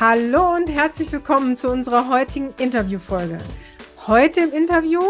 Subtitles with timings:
[0.00, 3.38] Hallo und herzlich willkommen zu unserer heutigen Interviewfolge.
[4.06, 5.00] Heute im Interview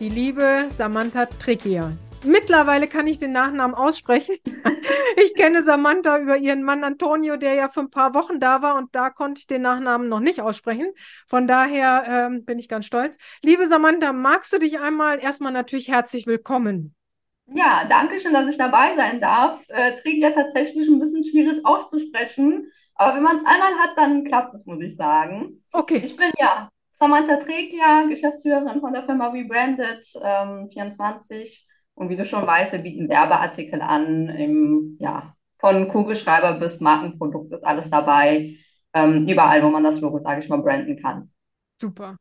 [0.00, 1.94] die liebe Samantha Trickier.
[2.24, 4.36] Mittlerweile kann ich den Nachnamen aussprechen.
[5.18, 8.76] Ich kenne Samantha über ihren Mann Antonio, der ja für ein paar Wochen da war
[8.76, 10.92] und da konnte ich den Nachnamen noch nicht aussprechen.
[11.26, 13.16] Von daher ähm, bin ich ganz stolz.
[13.42, 16.94] Liebe Samantha, magst du dich einmal erstmal natürlich herzlich willkommen?
[17.54, 19.64] Ja, danke schön, dass ich dabei sein darf.
[19.68, 24.24] Äh, Trägt ja tatsächlich ein bisschen schwierig auszusprechen, aber wenn man es einmal hat, dann
[24.24, 25.62] klappt es, muss ich sagen.
[25.72, 26.00] Okay.
[26.04, 32.24] Ich bin ja Samantha Treglia, Geschäftsführerin von der Firma Rebranded ähm, 24 und wie du
[32.24, 38.56] schon weißt, wir bieten Werbeartikel an, im, ja, von Kugelschreiber bis Markenprodukt ist alles dabei,
[38.92, 41.30] ähm, überall, wo man das Logo, sage ich mal, branden kann.
[41.80, 42.16] Super.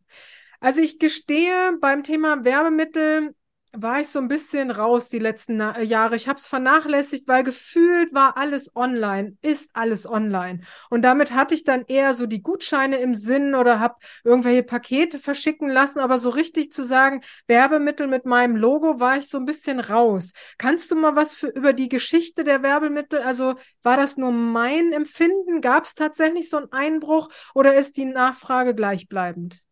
[0.59, 3.36] Also ich gestehe, beim Thema Werbemittel
[3.78, 6.16] war ich so ein bisschen raus die letzten Na Jahre.
[6.16, 10.62] Ich habe es vernachlässigt, weil gefühlt war alles online, ist alles online.
[10.90, 15.20] Und damit hatte ich dann eher so die Gutscheine im Sinn oder habe irgendwelche Pakete
[15.20, 16.00] verschicken lassen.
[16.00, 20.34] Aber so richtig zu sagen, Werbemittel mit meinem Logo, war ich so ein bisschen raus.
[20.58, 23.20] Kannst du mal was für, über die Geschichte der Werbemittel?
[23.20, 25.62] Also war das nur mein Empfinden?
[25.62, 29.64] Gab es tatsächlich so einen Einbruch oder ist die Nachfrage gleichbleibend?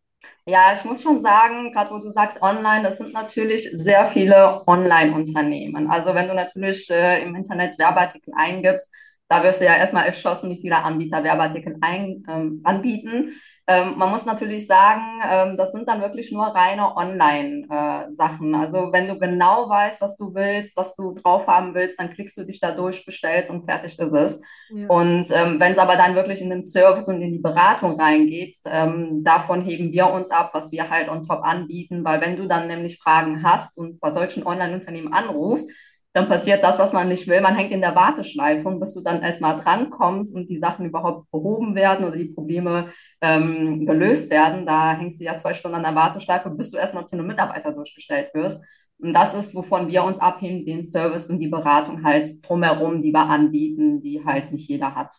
[0.46, 4.62] Ja, ich muss schon sagen, gerade wo du sagst online, das sind natürlich sehr viele
[4.66, 5.90] Online-Unternehmen.
[5.90, 8.92] Also wenn du natürlich äh, im Internet Werbeartikel eingibst,
[9.28, 13.32] da wirst du ja erstmal erschossen, wie viele Anbieter Werbeartikel ein, ähm, anbieten.
[13.66, 18.52] Ähm, man muss natürlich sagen, ähm, das sind dann wirklich nur reine Online-Sachen.
[18.52, 22.10] Äh, also wenn du genau weißt, was du willst, was du drauf haben willst, dann
[22.10, 24.42] klickst du dich da durch, bestellst und fertig ist es.
[24.68, 24.86] Ja.
[24.88, 28.58] Und ähm, wenn es aber dann wirklich in den Service und in die Beratung reingeht,
[28.66, 32.46] ähm, davon heben wir uns ab, was wir halt on top anbieten, weil wenn du
[32.46, 35.70] dann nämlich Fragen hast und bei solchen Online-Unternehmen anrufst,
[36.14, 37.40] dann passiert das, was man nicht will.
[37.40, 41.28] Man hängt in der Warteschleife und bis du dann erstmal drankommst und die Sachen überhaupt
[41.32, 42.88] behoben werden oder die Probleme
[43.20, 47.06] ähm, gelöst werden, da hängst du ja zwei Stunden an der Warteschleife, bis du erstmal
[47.06, 48.64] zu einem Mitarbeiter durchgestellt wirst.
[48.98, 53.12] Und das ist, wovon wir uns abheben, den Service und die Beratung halt drumherum, die
[53.12, 55.16] wir anbieten, die halt nicht jeder hat.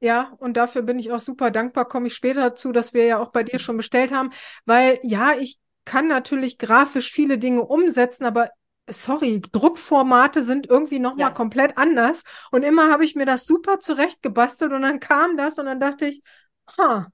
[0.00, 1.84] Ja, und dafür bin ich auch super dankbar.
[1.84, 4.30] Komme ich später dazu, dass wir ja auch bei dir schon bestellt haben,
[4.64, 8.48] weil ja, ich kann natürlich grafisch viele Dinge umsetzen, aber
[8.90, 11.30] sorry, Druckformate sind irgendwie nochmal ja.
[11.30, 12.24] komplett anders.
[12.50, 16.06] Und immer habe ich mir das super zurechtgebastelt und dann kam das und dann dachte
[16.06, 16.22] ich,
[16.78, 17.08] ha,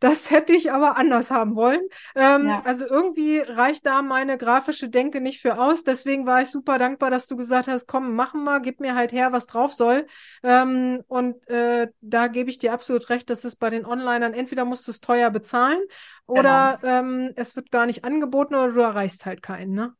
[0.00, 1.80] das hätte ich aber anders haben wollen.
[2.14, 2.62] Ähm, ja.
[2.64, 5.84] Also irgendwie reicht da meine grafische Denke nicht für aus.
[5.84, 9.12] Deswegen war ich super dankbar, dass du gesagt hast, komm, machen wir, gib mir halt
[9.12, 10.06] her, was drauf soll.
[10.42, 14.64] Ähm, und äh, da gebe ich dir absolut recht, dass es bei den Onlinern entweder
[14.64, 15.80] musst du es teuer bezahlen
[16.26, 16.98] oder genau.
[16.98, 19.94] ähm, es wird gar nicht angeboten oder du erreichst halt keinen, ne?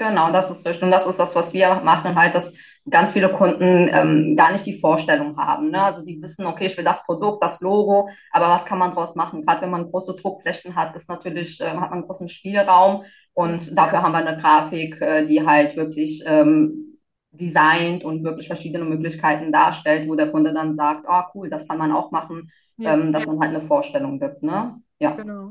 [0.00, 0.82] Genau, das ist richtig.
[0.82, 2.54] Und das ist das, was wir machen, halt, dass
[2.88, 5.70] ganz viele Kunden ähm, gar nicht die Vorstellung haben.
[5.70, 5.82] Ne?
[5.82, 9.14] Also die wissen, okay, ich will das Produkt, das Logo, aber was kann man daraus
[9.14, 9.42] machen?
[9.42, 13.76] Gerade wenn man große Druckflächen hat, ist natürlich, äh, hat man einen großen Spielraum und
[13.76, 16.98] dafür haben wir eine Grafik, äh, die halt wirklich ähm,
[17.32, 21.76] designt und wirklich verschiedene Möglichkeiten darstellt, wo der Kunde dann sagt, oh, cool, das kann
[21.76, 22.94] man auch machen, ja.
[22.94, 24.42] ähm, dass man halt eine Vorstellung gibt.
[24.42, 24.80] Ne?
[24.98, 25.10] Ja.
[25.10, 25.50] Genau.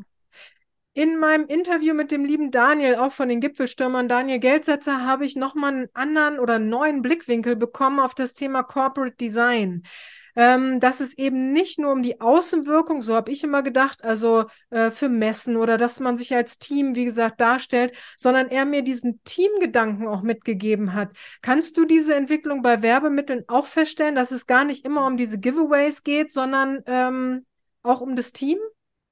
[1.00, 5.38] In meinem Interview mit dem lieben Daniel, auch von den Gipfelstürmern, Daniel Geldsetzer, habe ich
[5.38, 9.84] nochmal einen anderen oder neuen Blickwinkel bekommen auf das Thema Corporate Design.
[10.36, 14.48] Ähm, dass es eben nicht nur um die Außenwirkung, so habe ich immer gedacht, also
[14.72, 18.82] äh, für Messen oder dass man sich als Team, wie gesagt, darstellt, sondern er mir
[18.82, 21.16] diesen Teamgedanken auch mitgegeben hat.
[21.42, 25.40] Kannst du diese Entwicklung bei Werbemitteln auch feststellen, dass es gar nicht immer um diese
[25.40, 27.46] Giveaways geht, sondern ähm,
[27.84, 28.58] auch um das Team?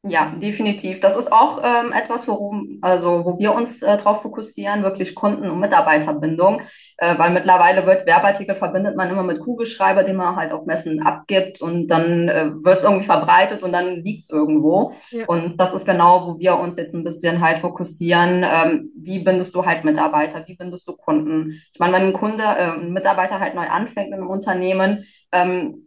[0.09, 0.99] Ja, definitiv.
[0.99, 5.49] Das ist auch ähm, etwas, worum, also wo wir uns äh, darauf fokussieren, wirklich Kunden-
[5.49, 6.61] und Mitarbeiterbindung,
[6.97, 11.01] äh, weil mittlerweile wird Werbeartikel verbindet man immer mit Kugelschreiber, den man halt auf Messen
[11.01, 14.91] abgibt und dann äh, wird es irgendwie verbreitet und dann liegt es irgendwo.
[15.11, 15.25] Ja.
[15.25, 19.55] Und das ist genau, wo wir uns jetzt ein bisschen halt fokussieren, ähm, wie bindest
[19.55, 21.61] du halt Mitarbeiter, wie bindest du Kunden.
[21.73, 25.86] Ich meine, wenn ein Kunde, äh, ein Mitarbeiter halt neu anfängt in einem Unternehmen, ähm,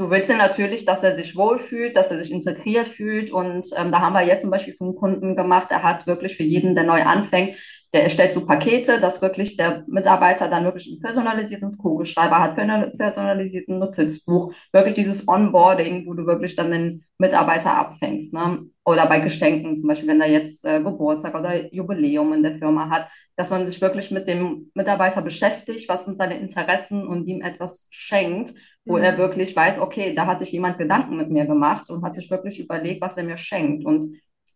[0.00, 3.30] Du willst ja natürlich, dass er sich wohlfühlt, dass er sich integriert fühlt.
[3.30, 6.42] Und ähm, da haben wir jetzt zum Beispiel einen Kunden gemacht, er hat wirklich für
[6.42, 7.54] jeden, der neu anfängt,
[7.92, 12.56] der erstellt so Pakete, dass wirklich der Mitarbeiter dann wirklich einen personalisierten Kugelschreiber hat,
[12.96, 18.32] personalisierten Notizbuch, wirklich dieses Onboarding, wo du wirklich dann den Mitarbeiter abfängst.
[18.32, 18.70] Ne?
[18.86, 22.88] Oder bei Geschenken, zum Beispiel, wenn er jetzt äh, Geburtstag oder Jubiläum in der Firma
[22.88, 27.42] hat, dass man sich wirklich mit dem Mitarbeiter beschäftigt, was sind seine Interessen und ihm
[27.42, 28.54] etwas schenkt
[28.84, 29.02] wo mhm.
[29.02, 32.30] er wirklich weiß, okay, da hat sich jemand Gedanken mit mir gemacht und hat sich
[32.30, 33.84] wirklich überlegt, was er mir schenkt.
[33.84, 34.04] Und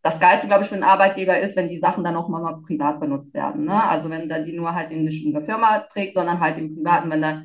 [0.02, 3.00] das Geilste, glaube ich, für einen Arbeitgeber ist, wenn die Sachen dann auch mal, privat
[3.00, 3.64] benutzt werden.
[3.64, 3.82] Ne?
[3.82, 7.10] Also wenn der die nur halt nicht in der Firma trägt, sondern halt im Privaten,
[7.10, 7.42] wenn er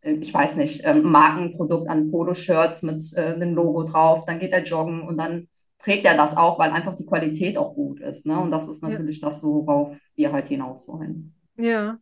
[0.00, 4.52] äh, ich weiß nicht, ähm, Markenprodukt an Poloshirts mit äh, einem Logo drauf, dann geht
[4.52, 5.48] er joggen und dann
[5.78, 8.26] trägt er das auch, weil einfach die Qualität auch gut ist.
[8.26, 8.38] Ne?
[8.38, 9.28] Und das ist natürlich ja.
[9.28, 11.34] das, worauf wir halt hinaus wollen.
[11.56, 11.98] Ja,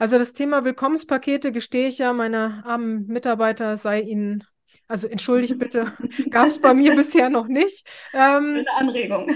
[0.00, 4.44] also das Thema Willkommenspakete gestehe ich ja, meine armen Mitarbeiter sei ihnen
[4.88, 5.92] also entschuldigt bitte,
[6.30, 7.86] gab es bei mir bisher noch nicht.
[8.12, 9.30] Ähm, Eine Anregung.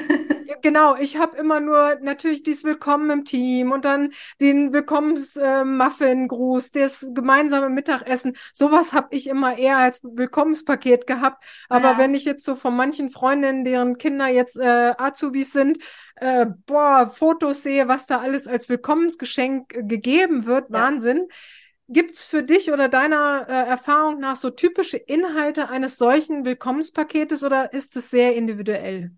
[0.64, 6.80] Genau, ich habe immer nur natürlich dieses Willkommen im Team und dann den Willkommens-Muffin-Gruß, äh,
[6.80, 8.34] das gemeinsame Mittagessen.
[8.50, 11.44] Sowas habe ich immer eher als Willkommenspaket gehabt.
[11.68, 11.98] Aber ja.
[11.98, 15.80] wenn ich jetzt so von manchen Freundinnen, deren Kinder jetzt äh, Azubis sind,
[16.16, 20.76] äh, boah, Fotos sehe, was da alles als Willkommensgeschenk äh, gegeben wird, ja.
[20.76, 21.28] Wahnsinn.
[21.88, 27.44] Gibt es für dich oder deiner äh, Erfahrung nach so typische Inhalte eines solchen Willkommenspaketes
[27.44, 29.12] oder ist es sehr individuell?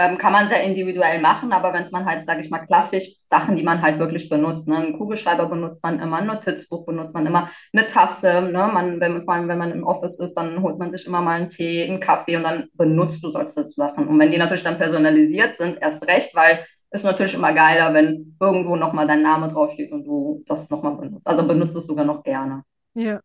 [0.00, 3.16] Ähm, kann man sehr individuell machen, aber wenn es man halt, sage ich mal, klassisch
[3.20, 4.76] Sachen, die man halt wirklich benutzt, ne?
[4.76, 8.70] einen Kugelschreiber benutzt man immer, ein Notizbuch benutzt man immer, eine Tasse, ne?
[8.72, 11.48] man, wenn, man, wenn man im Office ist, dann holt man sich immer mal einen
[11.48, 14.06] Tee, einen Kaffee und dann benutzt du solche Sachen.
[14.06, 18.36] Und wenn die natürlich dann personalisiert sind, erst recht, weil ist natürlich immer geiler, wenn
[18.40, 21.26] irgendwo nochmal dein Name draufsteht und du das nochmal benutzt.
[21.26, 22.62] Also benutzt es sogar noch gerne.
[22.94, 23.20] Ja.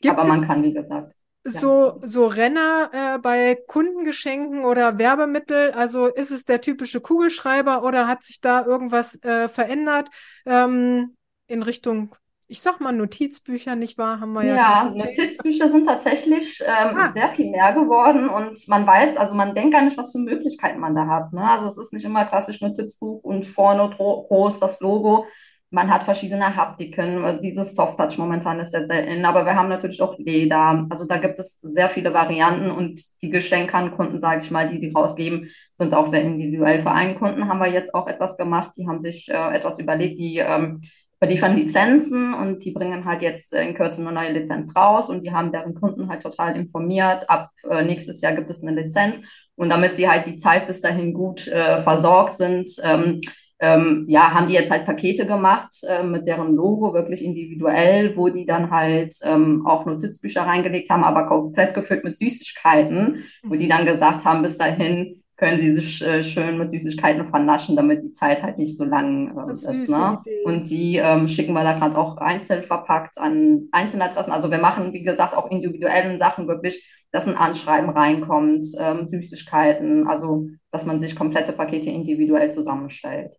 [0.00, 1.14] Gibt Aber man kann, wie gesagt.
[1.48, 8.06] So, so Renner äh, bei Kundengeschenken oder Werbemittel, also ist es der typische Kugelschreiber oder
[8.06, 10.08] hat sich da irgendwas äh, verändert
[10.46, 11.16] ähm,
[11.46, 12.14] in Richtung
[12.50, 14.20] ich sag mal Notizbücher, nicht wahr?
[14.20, 14.54] Haben wir ja.
[14.54, 17.12] Ja, Notizbücher sind tatsächlich ähm, ah.
[17.12, 20.80] sehr viel mehr geworden und man weiß, also man denkt gar nicht, was für Möglichkeiten
[20.80, 21.32] man da hat.
[21.34, 21.42] Ne?
[21.42, 25.26] Also es ist nicht immer klassisch Notizbuch und vorne groß das Logo.
[25.70, 27.40] Man hat verschiedene Haptiken.
[27.42, 30.86] Dieses Soft-Touch momentan ist sehr selten, aber wir haben natürlich auch Leder.
[30.88, 34.70] Also da gibt es sehr viele Varianten und die Geschenke an Kunden, sage ich mal,
[34.70, 36.80] die die rausgeben, sind auch sehr individuell.
[36.80, 38.72] Für einen Kunden haben wir jetzt auch etwas gemacht.
[38.78, 40.80] Die haben sich äh, etwas überlegt, die ähm,
[41.26, 45.32] liefern Lizenzen und die bringen halt jetzt in Kürze eine neue Lizenz raus und die
[45.32, 47.28] haben deren Kunden halt total informiert.
[47.28, 49.22] Ab äh, nächstes Jahr gibt es eine Lizenz
[49.56, 53.20] und damit sie halt die Zeit bis dahin gut äh, versorgt sind, ähm,
[53.60, 58.28] ähm, ja, haben die jetzt halt Pakete gemacht äh, mit deren Logo wirklich individuell, wo
[58.28, 63.68] die dann halt ähm, auch Notizbücher reingelegt haben, aber komplett gefüllt mit Süßigkeiten, wo die
[63.68, 68.10] dann gesagt haben, bis dahin können sie sich äh, schön mit Süßigkeiten vernaschen, damit die
[68.10, 69.88] Zeit halt nicht so lang äh, ist.
[69.88, 70.18] Ne?
[70.44, 74.32] Und die ähm, schicken wir da gerade auch einzeln verpackt an Einzeladressen.
[74.32, 80.08] Also wir machen, wie gesagt, auch individuellen Sachen wirklich, dass ein Anschreiben reinkommt, ähm, Süßigkeiten,
[80.08, 83.36] also dass man sich komplette Pakete individuell zusammenstellt.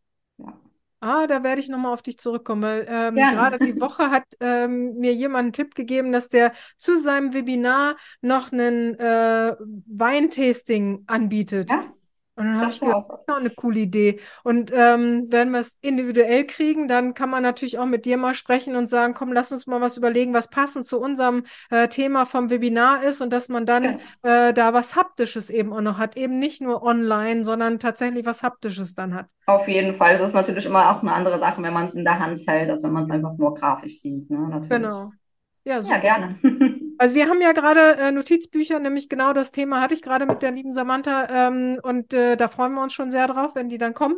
[1.01, 4.95] Ah, da werde ich nochmal auf dich zurückkommen, weil ähm, gerade die Woche hat ähm,
[4.95, 9.55] mir jemand einen Tipp gegeben, dass der zu seinem Webinar noch einen äh,
[9.87, 11.69] Weintasting anbietet.
[11.69, 11.85] Ja.
[12.39, 14.21] Und dann habe ich gedacht, das ist auch eine coole Idee.
[14.43, 18.33] Und ähm, wenn wir es individuell kriegen, dann kann man natürlich auch mit dir mal
[18.33, 22.25] sprechen und sagen, komm, lass uns mal was überlegen, was passend zu unserem äh, Thema
[22.25, 26.15] vom Webinar ist und dass man dann äh, da was Haptisches eben auch noch hat.
[26.15, 29.25] Eben nicht nur online, sondern tatsächlich was Haptisches dann hat.
[29.45, 30.15] Auf jeden Fall.
[30.15, 32.69] Es ist natürlich immer auch eine andere Sache, wenn man es in der Hand hält,
[32.69, 34.29] als wenn man es einfach nur grafisch sieht.
[34.29, 34.37] Ne?
[34.37, 34.69] Natürlich.
[34.69, 35.11] Genau.
[35.65, 35.95] Ja, super.
[35.95, 36.39] ja gerne.
[36.99, 40.41] Also wir haben ja gerade äh, Notizbücher, nämlich genau das Thema hatte ich gerade mit
[40.41, 43.77] der lieben Samantha ähm, und äh, da freuen wir uns schon sehr drauf, wenn die
[43.77, 44.17] dann kommen.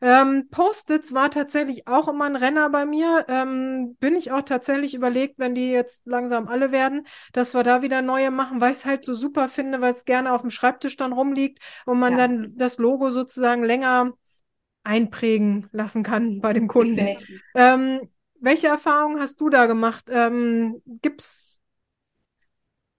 [0.00, 3.26] Ähm, Post-its war tatsächlich auch immer ein Renner bei mir.
[3.28, 7.82] Ähm, bin ich auch tatsächlich überlegt, wenn die jetzt langsam alle werden, dass wir da
[7.82, 10.48] wieder neue machen, weil ich es halt so super finde, weil es gerne auf dem
[10.48, 12.26] Schreibtisch dann rumliegt und man ja.
[12.26, 14.14] dann das Logo sozusagen länger
[14.84, 17.18] einprägen lassen kann bei dem Kunden.
[17.54, 18.08] Ähm,
[18.40, 20.06] welche Erfahrungen hast du da gemacht?
[20.10, 21.51] Ähm, Gibt es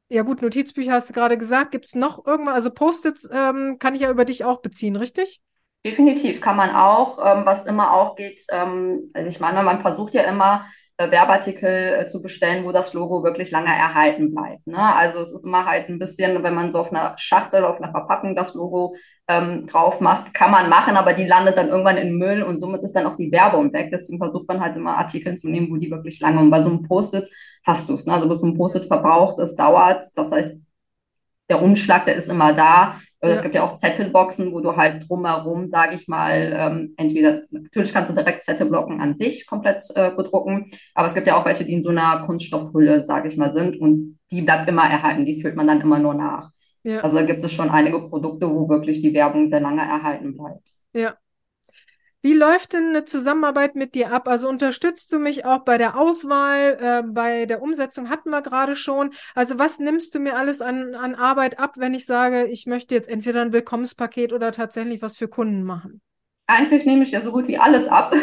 [0.09, 1.71] ja gut, Notizbücher hast du gerade gesagt.
[1.71, 2.53] Gibt es noch irgendwas?
[2.55, 5.41] Also Post-its ähm, kann ich ja über dich auch beziehen, richtig?
[5.85, 7.17] Definitiv kann man auch.
[7.19, 10.63] Ähm, was immer auch geht, ähm, also ich meine, man versucht ja immer,
[10.97, 14.67] äh, Werbeartikel äh, zu bestellen, wo das Logo wirklich lange erhalten bleibt.
[14.67, 14.77] Ne?
[14.77, 17.91] Also es ist immer halt ein bisschen, wenn man so auf einer Schachtel, auf einer
[17.91, 18.95] Verpackung das Logo
[19.27, 22.83] ähm, drauf macht, kann man machen, aber die landet dann irgendwann im Müll und somit
[22.83, 23.89] ist dann auch die Werbung weg.
[23.91, 26.69] Deswegen versucht man halt immer Artikel zu nehmen, wo die wirklich lange und bei so
[26.69, 27.27] einem Post-it
[27.65, 28.05] hast du es.
[28.05, 28.13] Ne?
[28.13, 30.03] Also bis so ein Post-it verbraucht ist, dauert.
[30.15, 30.61] Das heißt,
[31.49, 32.99] der Umschlag, der ist immer da.
[33.21, 33.29] Ja.
[33.29, 37.93] Es gibt ja auch Zettelboxen, wo du halt drumherum, sage ich mal, ähm, entweder, natürlich
[37.93, 41.65] kannst du direkt Zettelblocken an sich komplett äh, bedrucken, aber es gibt ja auch welche,
[41.65, 45.41] die in so einer Kunststoffhülle, sage ich mal, sind und die bleibt immer erhalten, die
[45.41, 46.49] füllt man dann immer nur nach.
[46.83, 46.99] Ja.
[46.99, 50.69] Also da gibt es schon einige Produkte, wo wirklich die Werbung sehr lange erhalten bleibt.
[50.93, 51.15] Ja,
[52.23, 54.29] wie läuft denn eine Zusammenarbeit mit dir ab?
[54.29, 58.77] Also unterstützt du mich auch bei der Auswahl, äh, bei der Umsetzung hatten wir gerade
[58.77, 59.11] schon.
[59.35, 62.95] Also was nimmst du mir alles an, an Arbeit ab, wenn ich sage, ich möchte
[62.95, 65.99] jetzt entweder ein Willkommenspaket oder tatsächlich was für Kunden machen?
[66.47, 68.15] Eigentlich nehme ich dir so gut wie alles ab.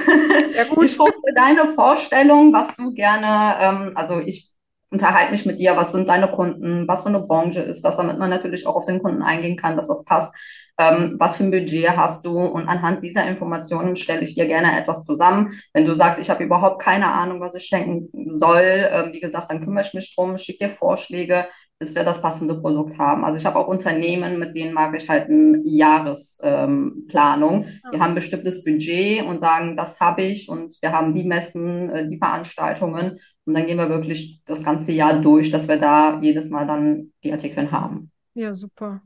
[0.54, 0.84] Ja, gut.
[0.84, 4.50] Ich gucke deine Vorstellung, was du gerne, ähm, also ich
[4.90, 8.18] unterhalte mich mit dir, was sind deine Kunden, was für eine Branche ist das, damit
[8.18, 10.34] man natürlich auch auf den Kunden eingehen kann, dass das passt.
[10.80, 12.38] Ähm, was für ein Budget hast du?
[12.38, 15.50] Und anhand dieser Informationen stelle ich dir gerne etwas zusammen.
[15.74, 19.50] Wenn du sagst, ich habe überhaupt keine Ahnung, was ich schenken soll, ähm, wie gesagt,
[19.50, 21.46] dann kümmere ich mich drum, schicke dir Vorschläge,
[21.78, 23.26] bis wir das passende Produkt haben.
[23.26, 27.64] Also ich habe auch Unternehmen, mit denen mag ich halt eine Jahresplanung.
[27.64, 31.90] Ähm, die haben bestimmtes Budget und sagen, das habe ich und wir haben die Messen,
[31.90, 36.20] äh, die Veranstaltungen und dann gehen wir wirklich das ganze Jahr durch, dass wir da
[36.22, 38.10] jedes Mal dann die Artikel haben.
[38.34, 39.02] Ja, super.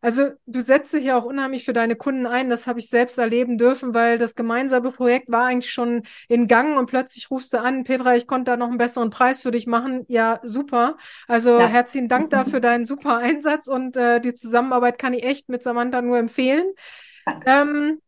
[0.00, 2.48] Also du setzt dich ja auch unheimlich für deine Kunden ein.
[2.48, 6.78] Das habe ich selbst erleben dürfen, weil das gemeinsame Projekt war eigentlich schon in Gang
[6.78, 9.66] und plötzlich rufst du an, Petra, ich konnte da noch einen besseren Preis für dich
[9.66, 10.04] machen.
[10.08, 10.96] Ja, super.
[11.28, 11.66] Also ja.
[11.66, 16.00] herzlichen Dank dafür deinen super Einsatz und äh, die Zusammenarbeit kann ich echt mit Samantha
[16.00, 16.66] nur empfehlen.
[17.46, 18.00] Ähm,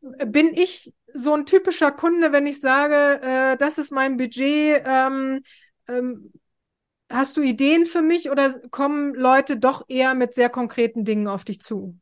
[0.00, 5.42] bin ich so ein typischer Kunde, wenn ich sage, äh, das ist mein Budget, ähm,
[5.88, 6.32] ähm,
[7.10, 11.44] Hast du Ideen für mich oder kommen Leute doch eher mit sehr konkreten Dingen auf
[11.44, 11.98] dich zu?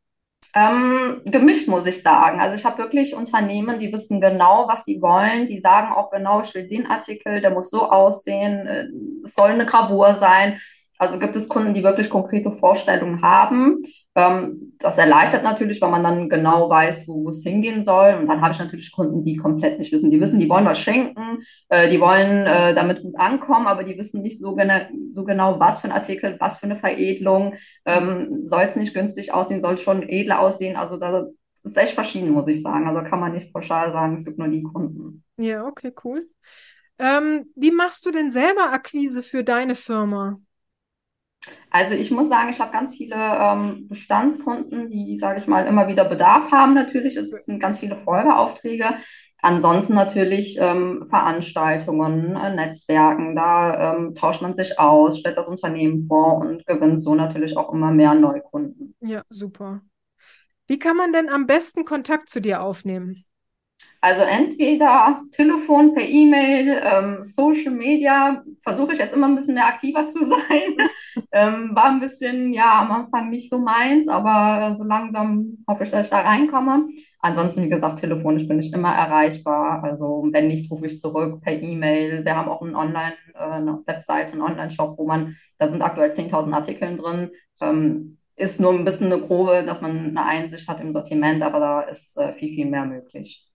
[0.55, 2.39] Ähm, gemischt muss ich sagen.
[2.39, 5.45] Also ich habe wirklich Unternehmen, die wissen genau, was sie wollen.
[5.47, 8.85] Die sagen auch genau, ich will den Artikel, der muss so aussehen, äh,
[9.23, 10.59] es soll eine Gravur sein.
[10.97, 13.81] Also gibt es Kunden, die wirklich konkrete Vorstellungen haben.
[14.15, 18.15] Ähm, das erleichtert natürlich, weil man dann genau weiß, wo es hingehen soll.
[18.15, 20.09] Und dann habe ich natürlich Kunden, die komplett nicht wissen.
[20.09, 21.39] Die wissen, die wollen was schenken,
[21.69, 25.59] äh, die wollen äh, damit gut ankommen, aber die wissen nicht so, gena so genau,
[25.59, 27.53] was für ein Artikel, was für eine Veredelung.
[27.85, 30.75] Ähm, soll es nicht günstig aussehen, soll es schon edler aussehen.
[30.75, 31.27] Also da
[31.63, 32.87] ist echt verschieden, muss ich sagen.
[32.87, 35.23] Also kann man nicht pauschal sagen, es gibt nur die Kunden.
[35.37, 36.27] Ja, okay, cool.
[36.97, 40.39] Ähm, wie machst du denn selber Akquise für deine Firma?
[41.69, 45.87] Also ich muss sagen, ich habe ganz viele ähm, Bestandskunden, die, sage ich mal, immer
[45.87, 46.73] wieder Bedarf haben.
[46.73, 48.95] Natürlich es sind ganz viele Folgeaufträge.
[49.41, 55.99] Ansonsten natürlich ähm, Veranstaltungen, äh, Netzwerken, da ähm, tauscht man sich aus, stellt das Unternehmen
[55.99, 58.95] vor und gewinnt so natürlich auch immer mehr Neukunden.
[59.01, 59.81] Ja, super.
[60.67, 63.26] Wie kann man denn am besten Kontakt zu dir aufnehmen?
[63.99, 69.65] Also entweder Telefon, per E-Mail, ähm, Social Media, versuche ich jetzt immer ein bisschen mehr
[69.67, 70.77] aktiver zu sein.
[71.31, 75.89] ähm, war ein bisschen, ja, am Anfang nicht so meins, aber so langsam hoffe ich,
[75.89, 76.89] dass ich da reinkomme.
[77.19, 79.83] Ansonsten, wie gesagt, telefonisch bin ich immer erreichbar.
[79.83, 82.23] Also wenn nicht, rufe ich zurück per E-Mail.
[82.23, 86.11] Wir haben auch einen Online, äh, eine Webseite, einen Online-Shop, wo man, da sind aktuell
[86.11, 87.31] 10.000 Artikel drin.
[87.61, 91.59] Ähm, ist nur ein bisschen eine grobe, dass man eine Einsicht hat im Sortiment, aber
[91.59, 93.47] da ist äh, viel, viel mehr möglich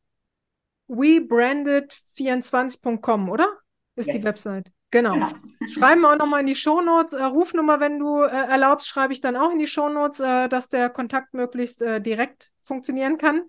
[0.93, 3.49] webranded24.com, oder?
[3.97, 4.17] Ist yes.
[4.17, 4.73] die Website.
[4.91, 5.13] Genau.
[5.15, 5.31] genau.
[5.69, 7.15] Schreiben wir auch nochmal in die Shownotes.
[7.15, 10.69] Äh, Rufnummer, wenn du äh, erlaubst, schreibe ich dann auch in die Shownotes, äh, dass
[10.69, 13.43] der Kontakt möglichst äh, direkt funktionieren kann.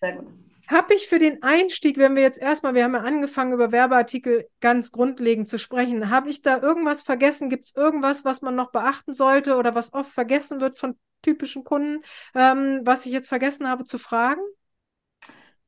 [0.00, 0.34] Sehr gut.
[0.66, 4.46] Habe ich für den Einstieg, wenn wir jetzt erstmal, wir haben ja angefangen, über Werbeartikel
[4.60, 7.48] ganz grundlegend zu sprechen, habe ich da irgendwas vergessen?
[7.48, 11.64] Gibt es irgendwas, was man noch beachten sollte oder was oft vergessen wird von typischen
[11.64, 14.42] Kunden, ähm, was ich jetzt vergessen habe zu fragen?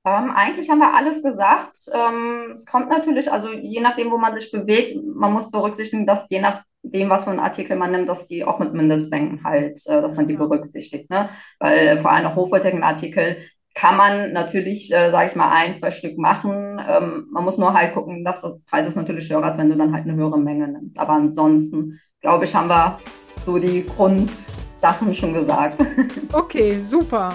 [0.04, 1.76] Ähm, eigentlich haben wir alles gesagt.
[1.92, 6.28] Ähm, es kommt natürlich, also je nachdem, wo man sich bewegt, man muss berücksichtigen, dass
[6.30, 10.00] je nachdem, was für einen Artikel man nimmt, dass die auch mit Mindestmengen halt, äh,
[10.00, 11.10] dass man die berücksichtigt.
[11.10, 11.28] Ne?
[11.58, 13.36] Weil äh, vor allem auch hochwertigen Artikel
[13.74, 16.80] kann man natürlich, äh, sage ich mal, ein, zwei Stück machen.
[16.86, 19.76] Ähm, man muss nur halt gucken, dass der Preis ist natürlich höher, als wenn du
[19.76, 20.98] dann halt eine höhere Menge nimmst.
[20.98, 22.96] Aber ansonsten, glaube ich, haben wir
[23.44, 25.78] so die Grundsachen schon gesagt.
[26.32, 27.34] Okay, super.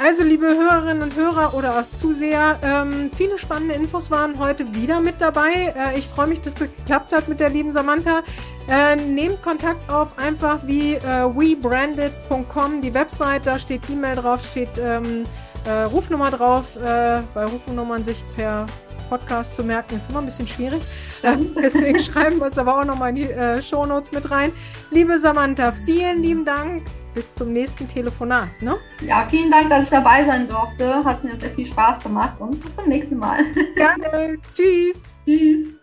[0.00, 5.00] Also, liebe Hörerinnen und Hörer oder auch Zuseher, ähm, viele spannende Infos waren heute wieder
[5.00, 5.74] mit dabei.
[5.76, 8.22] Äh, ich freue mich, dass es geklappt hat mit der lieben Samantha.
[8.70, 14.68] Äh, nehmt Kontakt auf, einfach wie äh, webranded.com, die Website, da steht E-Mail drauf, steht
[14.78, 15.24] ähm,
[15.66, 18.66] äh, Rufnummer drauf, äh, weil Rufnummern sich per
[19.08, 20.82] Podcast zu merken, ist immer ein bisschen schwierig.
[21.24, 24.52] Ähm, deswegen schreiben wir es aber auch nochmal in die äh, Shownotes mit rein.
[24.92, 26.82] Liebe Samantha, vielen lieben Dank
[27.18, 28.48] bis zum nächsten Telefonat.
[28.60, 28.76] Ne?
[29.04, 31.04] Ja, vielen Dank, dass ich dabei sein durfte.
[31.04, 33.44] Hat mir sehr viel Spaß gemacht und bis zum nächsten Mal.
[33.74, 34.38] Gerne.
[34.54, 35.02] Tschüss.
[35.26, 35.77] Tschüss.